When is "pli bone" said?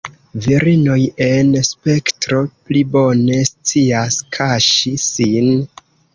2.55-3.39